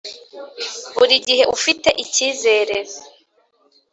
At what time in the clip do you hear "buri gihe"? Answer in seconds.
0.97-1.43